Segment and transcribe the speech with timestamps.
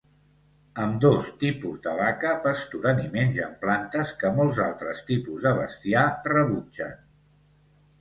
[0.85, 7.03] Ambdós tipus de vaca pasturen i mengen plantes que molts altres tipus de bestiar rebutgen.